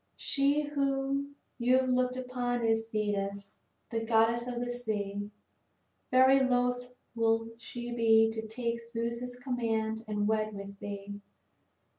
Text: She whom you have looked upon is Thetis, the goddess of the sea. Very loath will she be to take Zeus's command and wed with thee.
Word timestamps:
She 0.17 0.63
whom 0.63 1.35
you 1.59 1.77
have 1.77 1.87
looked 1.89 2.15
upon 2.17 2.65
is 2.65 2.87
Thetis, 2.87 3.59
the 3.91 3.99
goddess 4.03 4.47
of 4.47 4.59
the 4.59 4.67
sea. 4.67 5.29
Very 6.09 6.39
loath 6.39 6.95
will 7.13 7.51
she 7.59 7.91
be 7.91 8.27
to 8.31 8.47
take 8.47 8.81
Zeus's 8.89 9.35
command 9.35 10.03
and 10.07 10.27
wed 10.27 10.55
with 10.55 10.79
thee. 10.79 11.21